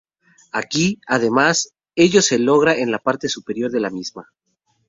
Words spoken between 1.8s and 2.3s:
ello